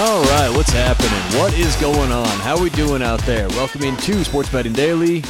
[0.00, 1.38] All right, what's happening?
[1.38, 2.26] What is going on?
[2.38, 3.46] How are we doing out there?
[3.50, 5.22] Welcome into Sports Betting Daily.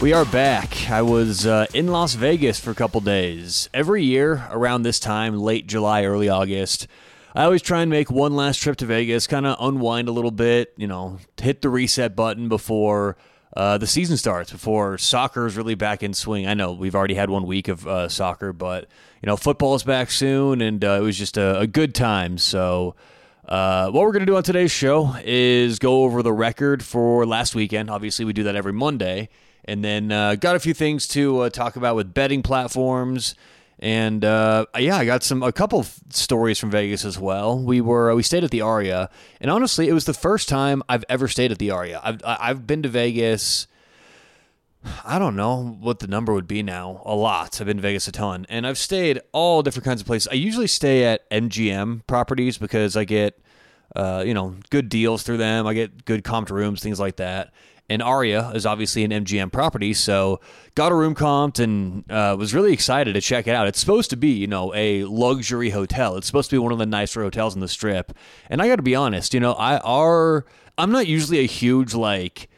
[0.00, 0.88] We are back.
[0.88, 3.68] I was uh, in Las Vegas for a couple days.
[3.74, 6.86] Every year around this time, late July, early August,
[7.34, 10.30] I always try and make one last trip to Vegas, kind of unwind a little
[10.30, 13.16] bit, you know, hit the reset button before
[13.56, 16.46] uh, the season starts, before soccer is really back in swing.
[16.46, 18.86] I know we've already had one week of uh, soccer, but,
[19.22, 22.38] you know, football is back soon, and uh, it was just a, a good time.
[22.38, 22.94] So,
[23.48, 27.26] uh, what we're going to do on today's show is go over the record for
[27.26, 27.90] last weekend.
[27.90, 29.28] Obviously, we do that every Monday.
[29.66, 33.34] And then uh, got a few things to uh, talk about with betting platforms.
[33.78, 37.58] And uh, yeah, I got some a couple stories from Vegas as well.
[37.58, 39.10] We were we stayed at the Aria,
[39.40, 42.00] and honestly, it was the first time I've ever stayed at the Aria.
[42.02, 43.66] I've I've been to Vegas.
[45.04, 47.02] I don't know what the number would be now.
[47.04, 47.60] A lot.
[47.60, 50.28] I've been Vegas a ton, and I've stayed all different kinds of places.
[50.28, 53.38] I usually stay at MGM properties because I get,
[53.96, 55.66] uh, you know, good deals through them.
[55.66, 57.52] I get good comped rooms, things like that.
[57.88, 60.40] And Aria is obviously an MGM property, so
[60.74, 63.66] got a room comped and uh, was really excited to check it out.
[63.66, 66.16] It's supposed to be, you know, a luxury hotel.
[66.16, 68.12] It's supposed to be one of the nicer hotels in the Strip.
[68.48, 70.46] And I got to be honest, you know, I are
[70.78, 72.48] I'm not usually a huge like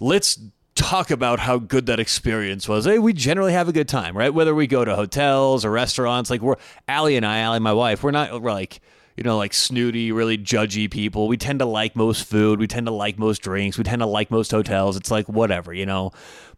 [0.00, 0.38] let's
[0.74, 2.84] talk about how good that experience was.
[2.84, 4.32] Hey, we generally have a good time, right?
[4.32, 6.56] Whether we go to hotels or restaurants, like we're
[6.88, 8.80] Allie and I, Allie, my wife, we're not we're like
[9.16, 11.28] you know, like snooty, really judgy people.
[11.28, 12.58] We tend to like most food.
[12.58, 13.78] We tend to like most drinks.
[13.78, 14.96] We tend to like most hotels.
[14.96, 16.10] It's like whatever, you know.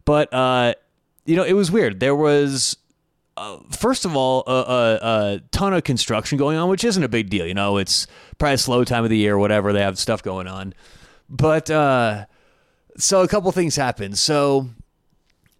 [0.05, 0.73] But uh,
[1.25, 1.99] you know, it was weird.
[1.99, 2.77] There was
[3.35, 7.09] uh, first of all, a, a, a, ton of construction going on, which isn't a
[7.09, 7.45] big deal.
[7.45, 8.07] You know, it's
[8.39, 9.71] probably a slow time of the year, whatever.
[9.71, 10.73] They have stuff going on.
[11.29, 12.25] But uh,
[12.97, 14.17] so a couple things happened.
[14.17, 14.69] So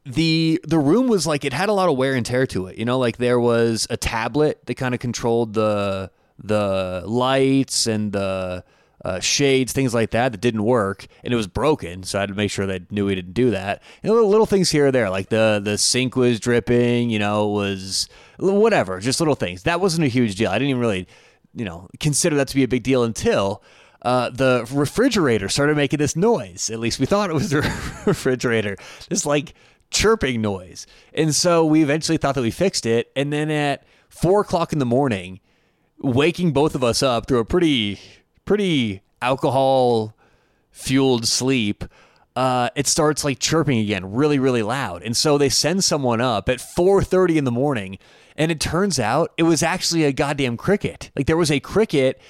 [0.06, 2.78] the the room was like it had a lot of wear and tear to it.
[2.78, 8.12] You know, like there was a tablet that kind of controlled the the lights and
[8.12, 8.64] the
[9.04, 12.04] uh, shades, things like that, that didn't work, and it was broken.
[12.04, 13.82] So I had to make sure they knew we didn't do that.
[14.04, 17.47] And little, little things here or there, like the the sink was dripping, you know,
[17.47, 19.64] was whatever, just little things.
[19.64, 20.50] That wasn't a huge deal.
[20.50, 21.08] I didn't even really,
[21.53, 23.62] you know, consider that to be a big deal until.
[24.02, 26.69] Uh, the refrigerator started making this noise.
[26.69, 27.62] At least we thought it was the
[28.06, 28.78] refrigerator.
[29.09, 29.53] This like
[29.90, 30.85] chirping noise.
[31.13, 33.12] And so we eventually thought that we fixed it.
[33.16, 35.40] And then at four o'clock in the morning,
[36.00, 38.00] waking both of us up through a pretty
[38.46, 40.16] pretty alcohol
[40.72, 41.84] fueled sleep
[42.35, 46.47] uh, it starts like chirping again really really loud and so they send someone up
[46.47, 47.97] at 4.30 in the morning
[48.35, 52.22] and it turns out it was actually a goddamn cricket like there was a cricket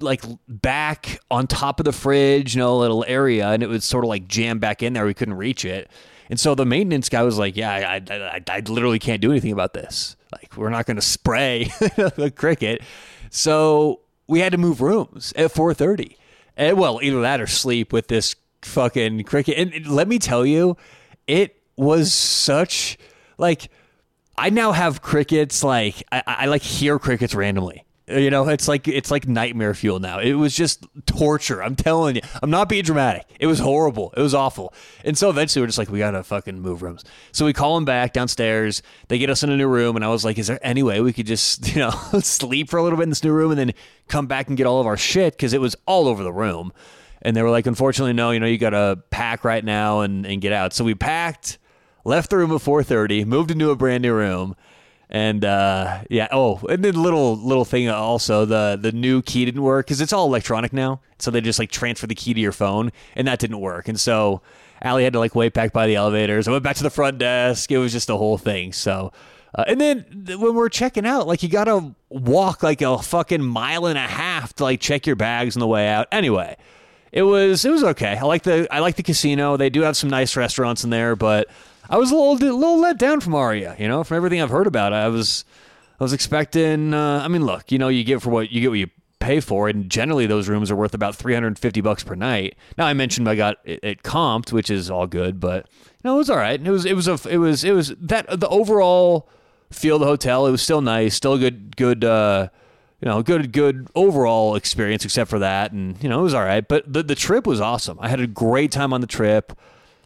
[0.00, 3.84] like back on top of the fridge you know a little area and it was
[3.84, 5.90] sort of like jammed back in there we couldn't reach it
[6.32, 9.52] and so the maintenance guy was like, "Yeah, I, I, I literally can't do anything
[9.52, 10.16] about this.
[10.32, 12.80] Like, we're not going to spray the cricket."
[13.28, 16.16] So we had to move rooms at 4:30.
[16.56, 19.58] And well, either that or sleep with this fucking cricket.
[19.58, 20.78] And let me tell you,
[21.26, 22.96] it was such
[23.36, 23.68] like
[24.38, 25.62] I now have crickets.
[25.62, 27.84] Like I, I like hear crickets randomly.
[28.20, 30.18] You know, it's like it's like nightmare fuel now.
[30.18, 31.62] It was just torture.
[31.62, 32.22] I'm telling you.
[32.42, 33.26] I'm not being dramatic.
[33.40, 34.12] It was horrible.
[34.16, 34.74] It was awful.
[35.04, 37.04] And so eventually we're just like, we gotta fucking move rooms.
[37.32, 38.82] So we call them back downstairs.
[39.08, 41.00] They get us in a new room, and I was like, is there any way
[41.00, 41.90] we could just, you know,
[42.20, 43.72] sleep for a little bit in this new room and then
[44.08, 46.72] come back and get all of our shit because it was all over the room.
[47.22, 48.32] And they were like, unfortunately, no.
[48.32, 50.72] You know, you gotta pack right now and and get out.
[50.72, 51.58] So we packed,
[52.04, 54.56] left the room at 4:30, moved into a brand new room
[55.12, 56.26] and uh, yeah.
[56.32, 60.12] Oh, and then little little thing also the the new key didn't work because it's
[60.12, 61.00] all electronic now.
[61.18, 63.88] So they just like transfer the key to your phone, and that didn't work.
[63.88, 64.40] And so
[64.80, 66.48] Allie had to like wait back by the elevators.
[66.48, 67.70] I went back to the front desk.
[67.70, 68.72] It was just a whole thing.
[68.72, 69.12] So.
[69.54, 70.06] Uh, and then
[70.40, 74.54] when we're checking out, like you gotta walk like a fucking mile and a half
[74.54, 76.08] to like check your bags on the way out.
[76.10, 76.56] Anyway,
[77.12, 78.16] it was it was okay.
[78.16, 79.58] I like the I like the casino.
[79.58, 81.50] They do have some nice restaurants in there, but
[81.90, 83.76] I was a little, a little let down from Aria.
[83.78, 84.96] You know, from everything I've heard about, it.
[84.96, 85.44] I was,
[86.00, 86.94] I was expecting.
[86.94, 88.88] Uh, I mean, look, you know, you get for what you get what you
[89.18, 92.14] pay for, and generally those rooms are worth about three hundred and fifty bucks per
[92.14, 92.56] night.
[92.76, 96.14] Now I mentioned I got it, it comped, which is all good, but you know,
[96.14, 96.60] it was all right.
[96.60, 99.28] It was, it was a, it was, it was that the overall
[99.70, 100.46] feel of the hotel.
[100.46, 102.04] It was still nice, still a good, good.
[102.04, 102.48] Uh,
[103.00, 106.44] you know, good, good overall experience, except for that, and you know, it was all
[106.44, 106.66] right.
[106.66, 107.98] But the the trip was awesome.
[108.00, 109.52] I had a great time on the trip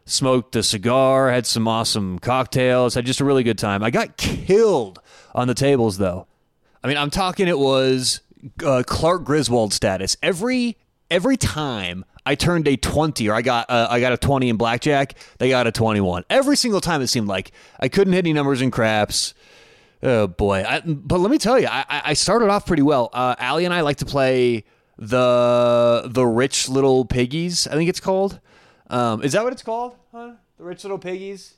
[0.06, 3.82] smoked a cigar, had some awesome cocktails, had just a really good time.
[3.82, 5.00] I got killed
[5.34, 6.26] on the tables though.
[6.82, 8.20] I mean, I'm talking it was
[8.64, 10.16] uh, Clark Griswold status.
[10.22, 10.78] Every
[11.10, 14.56] every time I turned a 20 or I got uh, I got a 20 in
[14.56, 16.24] blackjack, they got a 21.
[16.30, 19.34] Every single time it seemed like I couldn't hit any numbers in craps.
[20.02, 20.62] Oh boy!
[20.62, 23.08] I, but let me tell you, I, I started off pretty well.
[23.12, 24.64] Uh, Allie and I like to play
[24.98, 27.66] the the rich little piggies.
[27.66, 28.38] I think it's called.
[28.88, 29.96] Um, is that what it's called?
[30.12, 30.32] Huh?
[30.58, 31.54] The rich little piggies.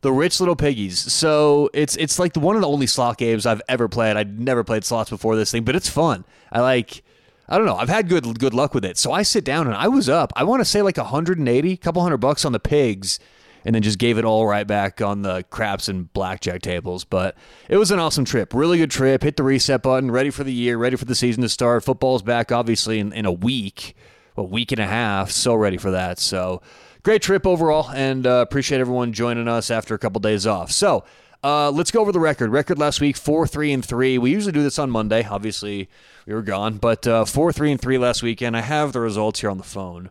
[0.00, 0.98] The rich little piggies.
[0.98, 4.16] So it's it's like the, one of the only slot games I've ever played.
[4.16, 6.24] I'd never played slots before this thing, but it's fun.
[6.52, 7.02] I like.
[7.50, 7.76] I don't know.
[7.76, 8.96] I've had good good luck with it.
[8.96, 10.32] So I sit down and I was up.
[10.36, 13.18] I want to say like 180, couple hundred bucks on the pigs,
[13.64, 17.04] and then just gave it all right back on the craps and blackjack tables.
[17.04, 17.36] But
[17.68, 18.54] it was an awesome trip.
[18.54, 19.22] Really good trip.
[19.22, 20.10] Hit the reset button.
[20.10, 20.76] Ready for the year.
[20.78, 21.82] Ready for the season to start.
[21.82, 23.96] Football's back, obviously, in, in a week,
[24.38, 25.30] a week and a half.
[25.30, 26.18] So ready for that.
[26.18, 26.62] So
[27.02, 30.70] great trip overall, and uh, appreciate everyone joining us after a couple days off.
[30.70, 31.04] So.
[31.40, 32.50] Uh, let's go over the record.
[32.50, 34.18] Record last week, four, three, and three.
[34.18, 35.24] We usually do this on Monday.
[35.24, 35.88] Obviously,
[36.26, 38.56] we were gone, but uh, four, three, and three last weekend.
[38.56, 40.10] I have the results here on the phone.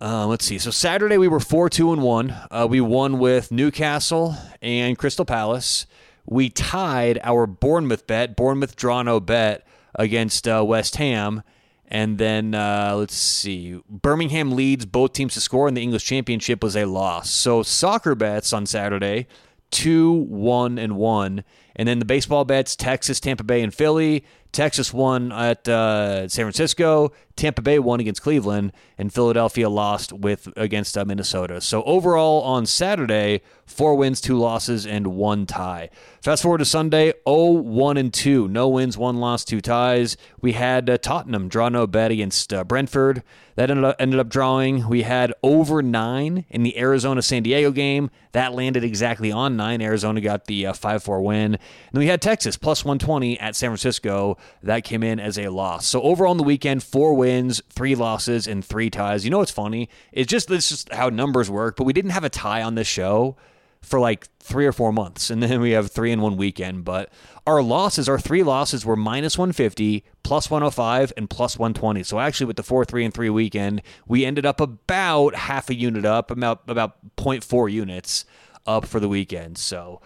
[0.00, 0.58] Uh, let's see.
[0.58, 2.34] So Saturday we were four, two, and one.
[2.50, 5.86] Uh, we won with Newcastle and Crystal Palace.
[6.26, 11.42] We tied our Bournemouth bet, Bournemouth draw no bet against uh, West Ham.
[11.88, 16.62] And then uh, let's see, Birmingham leads both teams to score, and the English Championship
[16.62, 17.30] was a loss.
[17.30, 19.26] So soccer bets on Saturday
[19.72, 21.42] two, one, and one.
[21.74, 24.24] And then the baseball bets Texas, Tampa Bay, and Philly.
[24.52, 27.12] Texas won at uh, San Francisco.
[27.36, 31.60] Tampa Bay won against Cleveland, and Philadelphia lost with against uh, Minnesota.
[31.60, 35.88] So overall on Saturday, four wins, two losses, and one tie.
[36.20, 38.48] Fast forward to Sunday, 0 1 and 2.
[38.48, 40.16] No wins, one loss, two ties.
[40.40, 43.22] We had uh, Tottenham draw no bet against uh, Brentford.
[43.54, 44.88] That ended up, ended up drawing.
[44.88, 48.10] We had over nine in the Arizona San Diego game.
[48.32, 49.82] That landed exactly on nine.
[49.82, 51.54] Arizona got the uh, 5 4 win.
[51.54, 51.58] And
[51.92, 54.36] then we had Texas plus 120 at San Francisco.
[54.62, 55.86] That came in as a loss.
[55.86, 59.24] So overall on the weekend, four wins, three losses, and three ties.
[59.24, 59.88] You know what's funny?
[60.12, 62.86] It's just this is how numbers work, but we didn't have a tie on this
[62.86, 63.36] show
[63.82, 66.84] for like three or four months, and then we have three in one weekend.
[66.84, 67.10] But
[67.46, 72.02] our losses, our three losses were minus 150, plus 105, and plus 120.
[72.04, 75.74] So actually, with the four, three, and three weekend, we ended up about half a
[75.74, 78.24] unit up, about about 0.4 units
[78.66, 79.58] up for the weekend.
[79.58, 80.00] So.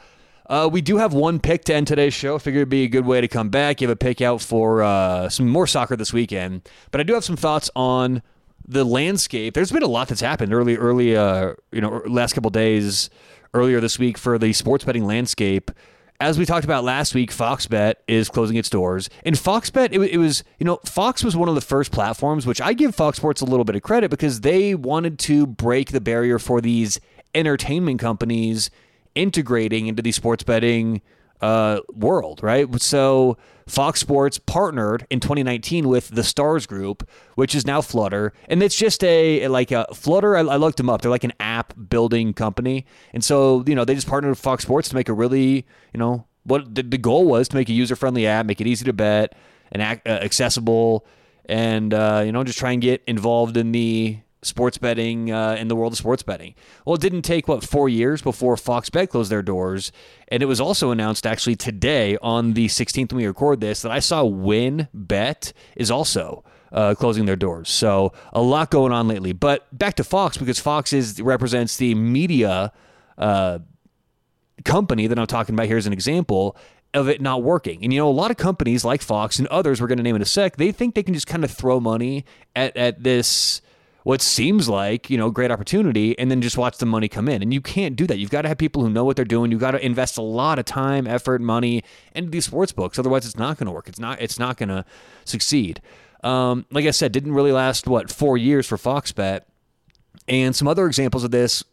[0.49, 2.39] Uh, we do have one pick to end today's show.
[2.39, 5.29] Figured it'd be a good way to come back, give a pick out for uh,
[5.29, 6.69] some more soccer this weekend.
[6.91, 8.23] But I do have some thoughts on
[8.67, 9.55] the landscape.
[9.55, 13.11] There's been a lot that's happened early, early, uh, you know, last couple days
[13.55, 15.71] earlier this week for the sports betting landscape.
[16.19, 19.11] As we talked about last week, Fox Bet is closing its doors.
[19.25, 22.47] And Fox Bet, it, it, was, you know, Fox was one of the first platforms,
[22.47, 25.91] which I give Fox Sports a little bit of credit because they wanted to break
[25.91, 27.01] the barrier for these
[27.35, 28.71] entertainment companies
[29.17, 31.03] integrating into the sports betting
[31.41, 32.81] uh, world, right?
[32.81, 33.37] So
[33.67, 38.77] Fox Sports partnered in 2019 with the Stars Group, which is now Flutter, and it's
[38.77, 40.37] just a like a Flutter.
[40.37, 43.85] I, I looked them up; they're like an app building company, and so you know
[43.85, 46.99] they just partnered with Fox Sports to make a really you know what the, the
[46.99, 49.35] goal was to make a user friendly app, make it easy to bet
[49.73, 51.05] and uh, accessible,
[51.47, 55.69] and uh, you know just try and get involved in the sports betting uh, in
[55.69, 56.55] the world of sports betting.
[56.85, 59.93] Well, it didn't take what four years before Fox Bet closed their doors,
[60.29, 63.93] and it was also announced actually today on the 16th when we record this that
[63.93, 66.45] I saw WynnBET is also.
[66.73, 67.71] Uh, closing their doors.
[67.71, 69.33] So a lot going on lately.
[69.33, 72.73] But back to Fox because Fox is represents the media
[73.17, 73.61] uh,
[74.65, 76.57] company that I'm talking about here as an example
[76.97, 77.85] of it not working.
[77.85, 80.17] And you know, a lot of companies like Fox and others we're going to name
[80.17, 83.61] in a sec, they think they can just kind of throw money at at this
[84.07, 87.43] what seems like, you know, great opportunity and then just watch the money come in.
[87.43, 88.19] And you can't do that.
[88.19, 89.51] You've got to have people who know what they're doing.
[89.51, 91.83] You've got to invest a lot of time, effort, money
[92.15, 93.01] into these sports books.
[93.01, 93.89] Otherwise it's not going to work.
[93.89, 94.85] It's not it's not going to
[95.25, 95.83] succeed.
[96.23, 99.49] Um, like I said, didn't really last what, 4 years for Fox Bet.
[100.29, 101.65] And some other examples of this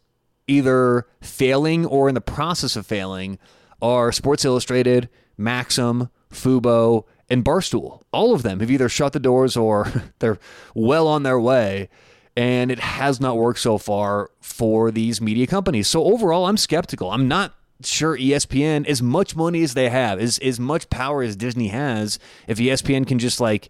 [0.48, 3.38] either failing or in the process of failing
[3.80, 8.02] are Sports Illustrated, Maxim, Fubo, and Barstool.
[8.12, 9.86] All of them have either shut the doors or
[10.18, 10.40] they're
[10.74, 11.88] well on their way
[12.36, 15.88] and it has not worked so far for these media companies.
[15.88, 17.10] So overall, I'm skeptical.
[17.10, 21.36] I'm not sure ESPN, as much money as they have, as as much power as
[21.36, 23.68] Disney has, if ESPN can just like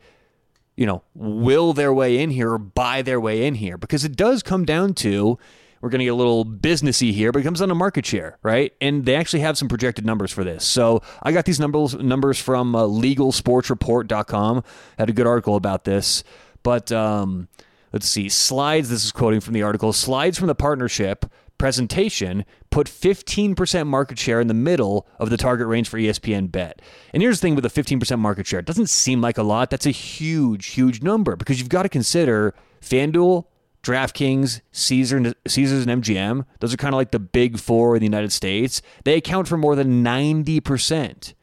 [0.77, 4.17] you know will their way in here or buy their way in here, because it
[4.17, 5.39] does come down to
[5.85, 8.39] we're going to get a little businessy here, but it comes down to market share,
[8.43, 8.73] right?
[8.81, 10.65] And they actually have some projected numbers for this.
[10.65, 14.65] So I got these numbers numbers from uh, LegalSportsReport.com.
[14.99, 16.25] Had a good article about this,
[16.63, 17.49] but um,
[17.95, 18.91] let's see, slides.
[18.91, 19.93] This is quoting from the article.
[19.93, 21.27] Slides from the partnership
[21.59, 26.83] presentation put 15% market share in the middle of the target range for ESPN bet.
[27.13, 28.59] And here's the thing with a 15% market share.
[28.59, 29.71] It doesn't seem like a lot.
[29.71, 33.45] That's a huge, huge number because you've got to consider FanDuel,
[33.85, 36.45] DraftKings, Caesar, Caesars, and MGM.
[36.59, 38.83] Those are kind of like the big four in the United States.
[39.05, 41.35] They account for more than 90%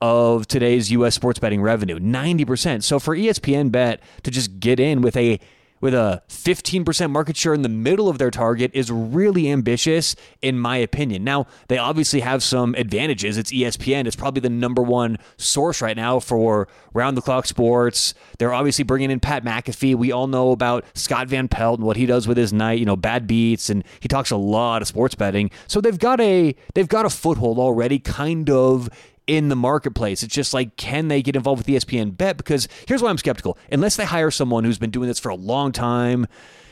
[0.00, 1.14] of today's U.S.
[1.14, 1.98] sports betting revenue.
[1.98, 2.82] 90%.
[2.84, 5.38] So for ESPN Bet to just get in with a
[5.80, 10.58] with a 15% market share in the middle of their target is really ambitious, in
[10.58, 11.24] my opinion.
[11.24, 13.38] Now, they obviously have some advantages.
[13.38, 18.14] It's ESPN, it's probably the number one source right now for round the clock sports.
[18.38, 19.94] They're obviously bringing in Pat McAfee.
[19.94, 22.86] We all know about Scott Van Pelt and what he does with his night, you
[22.86, 25.50] know, bad beats, and he talks a lot of sports betting.
[25.66, 28.88] So they've got a they've got a foothold already, kind of
[29.26, 30.22] in the marketplace.
[30.22, 32.36] It's just like, can they get involved with ESPN Bet?
[32.36, 33.58] Because here's why I'm skeptical.
[33.70, 36.26] Unless they hire someone who's been doing this for a long time,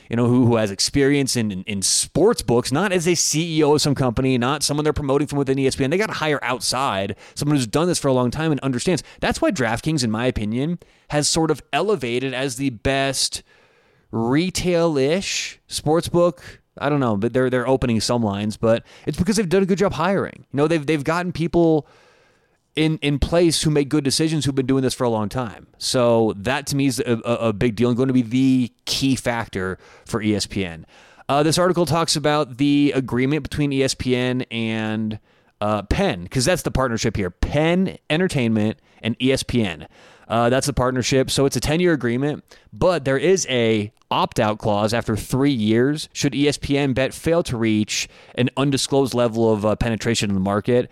[0.09, 3.75] you know, who, who has experience in, in, in sports books, not as a CEO
[3.75, 5.90] of some company, not someone they're promoting from within ESPN.
[5.90, 9.02] They got to hire outside someone who's done this for a long time and understands.
[9.21, 10.78] That's why DraftKings, in my opinion,
[11.11, 13.43] has sort of elevated as the best
[14.11, 19.37] retail-ish sports book I don't know, but they're they're opening some lines, but it's because
[19.37, 20.47] they've done a good job hiring.
[20.52, 21.88] You know, they've they've gotten people
[22.78, 25.66] in in place who make good decisions who've been doing this for a long time.
[25.78, 29.16] So that to me is a, a big deal and going to be the key
[29.16, 30.85] factor for ESPN.
[31.28, 35.18] Uh, this article talks about the agreement between ESPN and
[35.61, 37.30] uh, Penn because that's the partnership here.
[37.30, 39.88] Penn Entertainment and ESPN.
[40.28, 41.30] Uh, that's the partnership.
[41.30, 45.50] So it's a 10 year agreement, but there is a opt out clause after three
[45.50, 50.40] years should ESPN bet fail to reach an undisclosed level of uh, penetration in the
[50.40, 50.88] market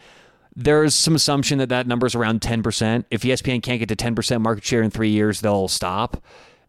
[0.57, 3.05] there's some assumption that that number is around 10%.
[3.11, 6.23] If ESPN can't get to 10% market share in three years, they'll stop.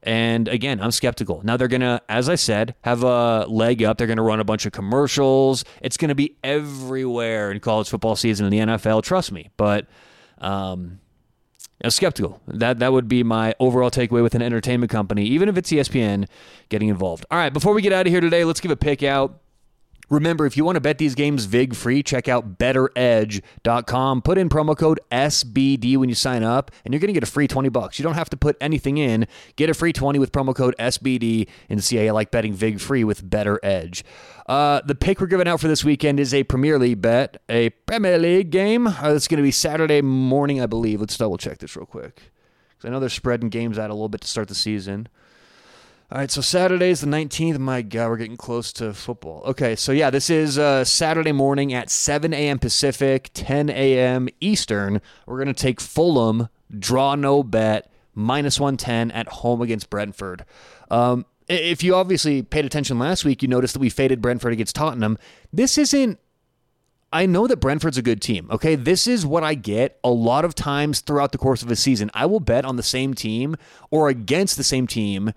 [0.03, 1.41] And again, I'm skeptical.
[1.43, 3.97] Now they're going to, as I said, have a leg up.
[3.97, 5.63] They're going to run a bunch of commercials.
[5.81, 9.03] It's going to be everywhere in college football season in the NFL.
[9.03, 9.49] Trust me.
[9.57, 9.87] But
[10.37, 10.99] um,
[11.83, 12.41] I'm skeptical.
[12.47, 16.27] That that would be my overall takeaway with an entertainment company, even if it's ESPN
[16.69, 17.25] getting involved.
[17.31, 19.41] All right, before we get out of here today, let's give a pick out.
[20.09, 24.21] Remember, if you want to bet these games VIG free, check out BettorEdge.com.
[24.21, 27.31] Put in promo code SBD when you sign up, and you're going to get a
[27.31, 27.99] free 20 bucks.
[27.99, 29.27] You don't have to put anything in.
[29.57, 32.79] Get a free 20 with promo code SBD and see how you like betting VIG
[32.79, 34.03] free with BettorEdge.
[34.47, 37.69] Uh, the pick we're giving out for this weekend is a Premier League bet, a
[37.69, 38.87] Premier League game.
[38.87, 41.01] Uh, it's going to be Saturday morning, I believe.
[41.01, 42.31] Let's double check this real quick.
[42.69, 45.09] Because I know they're spreading games out a little bit to start the season.
[46.09, 47.59] All right, so Saturday is the 19th.
[47.59, 49.43] My God, we're getting close to football.
[49.45, 52.59] Okay, so yeah, this is uh, Saturday morning at 7 a.m.
[52.59, 54.29] Pacific, 10 a.m.
[54.39, 55.01] Eastern.
[55.25, 56.47] We're going to take Fulham,
[56.79, 60.45] draw no bet, minus 110 at home against Brentford.
[60.89, 64.77] Um, if you obviously paid attention last week, you noticed that we faded Brentford against
[64.77, 65.17] Tottenham.
[65.51, 66.19] This isn't
[67.11, 68.49] I know that Brentford's a good team.
[68.51, 68.75] Okay.
[68.75, 72.11] This is what I get a lot of times throughout the course of a season.
[72.13, 73.55] I will bet on the same team
[73.89, 75.31] or against the same team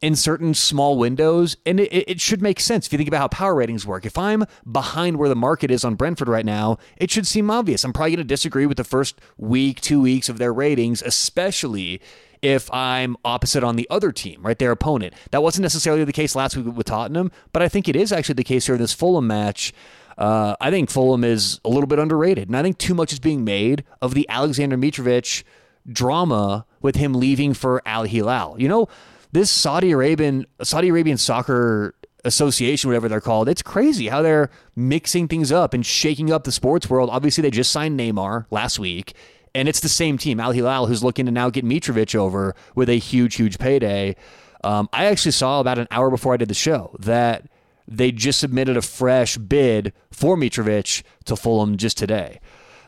[0.00, 3.28] in certain small windows, and it, it, should make sense if you think about how
[3.28, 4.06] power ratings work.
[4.06, 7.84] If I'm behind where the market is on Brentford right now, it should seem obvious.
[7.84, 12.00] I'm probably going to disagree with the first week, two weeks of their ratings, especially
[12.40, 15.12] if I'm opposite on the other team, right, their opponent.
[15.30, 18.36] That wasn't necessarily the case last week with Tottenham, but I think it is actually
[18.36, 19.74] the case here in this Fulham match.
[20.16, 23.18] Uh, I think Fulham is a little bit underrated, and I think too much is
[23.18, 25.42] being made of the Alexander Mitrovic
[25.90, 28.56] drama with him leaving for Al Hilal.
[28.58, 28.88] You know,
[29.32, 31.94] this Saudi Arabian Saudi Arabian soccer
[32.24, 36.52] association, whatever they're called, it's crazy how they're mixing things up and shaking up the
[36.52, 37.08] sports world.
[37.10, 39.14] Obviously, they just signed Neymar last week,
[39.54, 42.88] and it's the same team, Al Hilal, who's looking to now get Mitrovic over with
[42.88, 44.16] a huge, huge payday.
[44.62, 47.46] Um, I actually saw about an hour before I did the show that
[47.88, 52.40] they just submitted a fresh bid for Mitrovic to Fulham just today.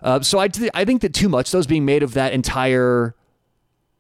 [0.02, 2.32] Uh, so I, th- I think that too much though is being made of that
[2.32, 3.14] entire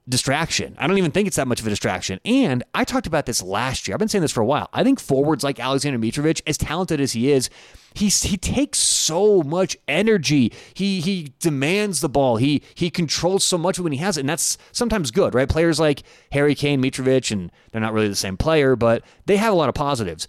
[0.08, 0.74] distraction.
[0.78, 2.20] I don't even think it's that much of a distraction.
[2.24, 3.94] And I talked about this last year.
[3.94, 4.68] I've been saying this for a while.
[4.72, 7.50] I think forwards like Alexander Mitrovic, as talented as he is,
[7.94, 10.52] he he takes so much energy.
[10.74, 12.36] He he demands the ball.
[12.36, 15.48] He he controls so much when he has it, and that's sometimes good, right?
[15.48, 19.52] Players like Harry Kane, Mitrovic, and they're not really the same player, but they have
[19.52, 20.26] a lot of positives.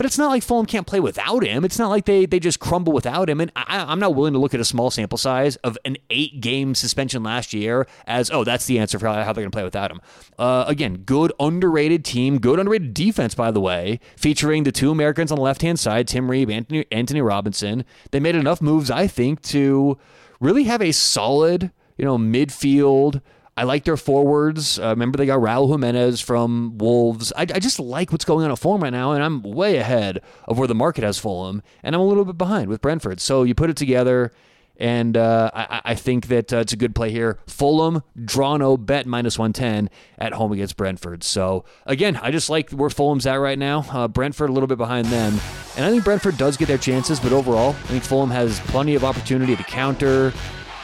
[0.00, 1.62] But it's not like Fulham can't play without him.
[1.62, 3.38] It's not like they they just crumble without him.
[3.38, 6.40] And I, am not willing to look at a small sample size of an eight
[6.40, 9.54] game suspension last year as oh that's the answer for how, how they're going to
[9.54, 10.00] play without him.
[10.38, 15.30] Uh, again, good underrated team, good underrated defense by the way, featuring the two Americans
[15.30, 17.84] on the left hand side, Tim Ream, Anthony Antonee Robinson.
[18.10, 19.98] They made enough moves, I think, to
[20.40, 23.20] really have a solid you know midfield
[23.56, 24.78] I like their forwards.
[24.78, 27.32] Uh, remember, they got Raul Jimenez from Wolves.
[27.36, 30.20] I, I, just like what's going on at Fulham right now, and I'm way ahead
[30.46, 33.20] of where the market has Fulham, and I'm a little bit behind with Brentford.
[33.20, 34.32] So you put it together,
[34.78, 37.38] and uh, I, I, think that uh, it's a good play here.
[37.46, 41.22] Fulham, draw no bet minus 110 at home against Brentford.
[41.22, 43.84] So again, I just like where Fulham's at right now.
[43.90, 45.38] Uh, Brentford a little bit behind them,
[45.76, 48.94] and I think Brentford does get their chances, but overall, I think Fulham has plenty
[48.94, 50.32] of opportunity to counter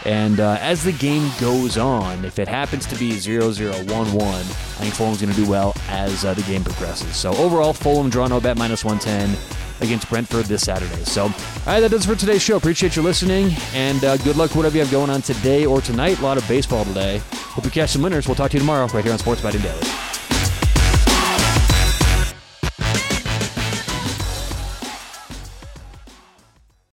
[0.05, 3.87] And uh, as the game goes on, if it happens to be 0 0 1
[3.87, 7.17] 1, I think Fulham's going to do well as uh, the game progresses.
[7.17, 9.37] So overall, Fulham draw no bet minus 110
[9.81, 11.05] against Brentford this Saturday.
[11.05, 11.31] So, all
[11.67, 12.57] right, that does it for today's show.
[12.57, 16.19] Appreciate you listening, and uh, good luck whatever you have going on today or tonight.
[16.19, 17.21] A lot of baseball today.
[17.33, 18.27] Hope you catch some winners.
[18.27, 20.16] We'll talk to you tomorrow right here on Sports Betting Daily.